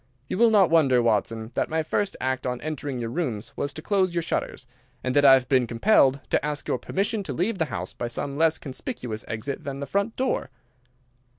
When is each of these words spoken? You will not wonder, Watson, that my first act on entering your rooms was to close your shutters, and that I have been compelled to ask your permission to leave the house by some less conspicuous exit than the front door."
You 0.27 0.39
will 0.39 0.49
not 0.49 0.71
wonder, 0.71 0.99
Watson, 0.99 1.51
that 1.53 1.69
my 1.69 1.83
first 1.83 2.17
act 2.19 2.47
on 2.47 2.59
entering 2.61 2.97
your 2.97 3.11
rooms 3.11 3.53
was 3.55 3.71
to 3.75 3.83
close 3.83 4.15
your 4.15 4.23
shutters, 4.23 4.65
and 5.03 5.15
that 5.15 5.23
I 5.23 5.35
have 5.35 5.47
been 5.47 5.67
compelled 5.67 6.21
to 6.31 6.43
ask 6.43 6.67
your 6.67 6.79
permission 6.79 7.21
to 7.21 7.33
leave 7.33 7.59
the 7.59 7.65
house 7.65 7.93
by 7.93 8.07
some 8.07 8.35
less 8.35 8.57
conspicuous 8.57 9.23
exit 9.27 9.63
than 9.63 9.79
the 9.79 9.85
front 9.85 10.15
door." 10.15 10.49